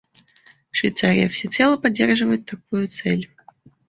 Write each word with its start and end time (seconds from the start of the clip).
Швейцария 0.71 1.29
всецело 1.29 1.77
поддерживает 1.77 2.47
такую 2.47 2.87
цель. 2.87 3.29